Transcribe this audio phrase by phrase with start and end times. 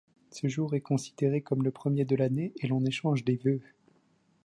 [0.31, 3.61] Ce jour est considéré comme le premier de l'année et l'on échange des vœux.